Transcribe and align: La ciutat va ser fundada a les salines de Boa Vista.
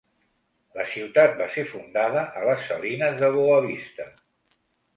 La 0.77 0.85
ciutat 0.93 1.35
va 1.41 1.47
ser 1.57 1.65
fundada 1.75 2.25
a 2.41 2.47
les 2.49 2.65
salines 2.71 3.17
de 3.23 3.33
Boa 3.39 3.61
Vista. 3.69 4.11